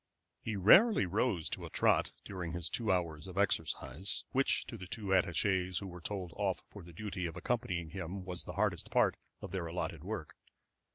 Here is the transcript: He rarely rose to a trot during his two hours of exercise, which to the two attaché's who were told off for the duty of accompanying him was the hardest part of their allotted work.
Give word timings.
He 0.41 0.55
rarely 0.55 1.05
rose 1.05 1.47
to 1.51 1.63
a 1.63 1.69
trot 1.69 2.11
during 2.25 2.53
his 2.53 2.71
two 2.71 2.91
hours 2.91 3.27
of 3.27 3.37
exercise, 3.37 4.23
which 4.31 4.65
to 4.65 4.75
the 4.75 4.87
two 4.87 5.09
attaché's 5.09 5.77
who 5.77 5.85
were 5.85 6.01
told 6.01 6.33
off 6.35 6.63
for 6.65 6.81
the 6.81 6.91
duty 6.91 7.27
of 7.27 7.35
accompanying 7.37 7.91
him 7.91 8.25
was 8.25 8.45
the 8.45 8.53
hardest 8.53 8.89
part 8.89 9.15
of 9.43 9.51
their 9.51 9.67
allotted 9.67 10.03
work. 10.03 10.33